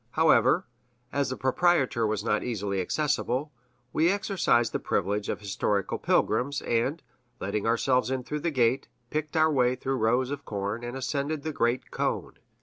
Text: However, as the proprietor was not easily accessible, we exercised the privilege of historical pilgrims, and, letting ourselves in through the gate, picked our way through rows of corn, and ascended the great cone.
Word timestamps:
However, 0.13 0.65
as 1.13 1.29
the 1.29 1.37
proprietor 1.37 2.07
was 2.07 2.23
not 2.23 2.41
easily 2.43 2.81
accessible, 2.81 3.51
we 3.93 4.09
exercised 4.09 4.71
the 4.73 4.79
privilege 4.79 5.29
of 5.29 5.41
historical 5.41 5.99
pilgrims, 5.99 6.59
and, 6.63 7.03
letting 7.39 7.67
ourselves 7.67 8.09
in 8.09 8.23
through 8.23 8.39
the 8.39 8.49
gate, 8.49 8.87
picked 9.11 9.37
our 9.37 9.51
way 9.53 9.75
through 9.75 9.97
rows 9.97 10.31
of 10.31 10.43
corn, 10.43 10.83
and 10.83 10.97
ascended 10.97 11.43
the 11.43 11.53
great 11.53 11.91
cone. 11.91 12.39